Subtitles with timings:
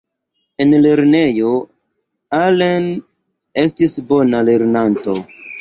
[0.63, 1.51] En lernejo,
[2.39, 2.89] Alain
[3.67, 5.17] estis bona lernanto.